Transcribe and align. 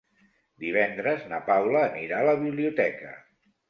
Divendres 0.63 1.29
na 1.35 1.43
Paula 1.51 1.87
anirà 1.93 2.25
a 2.25 2.29
la 2.33 2.39
biblioteca. 2.45 3.19